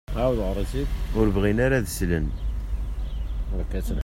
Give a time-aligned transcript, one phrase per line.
[1.17, 2.27] Ur bɣin ara ad d-slen.